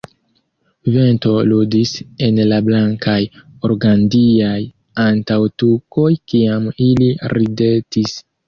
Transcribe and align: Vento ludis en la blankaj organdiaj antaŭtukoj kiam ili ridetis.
Vento 0.93 1.33
ludis 1.49 1.91
en 2.29 2.39
la 2.53 2.57
blankaj 2.71 3.19
organdiaj 3.69 4.57
antaŭtukoj 5.07 6.09
kiam 6.33 6.67
ili 6.91 7.15
ridetis. 7.37 8.21